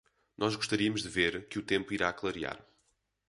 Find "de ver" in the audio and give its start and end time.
1.03-1.33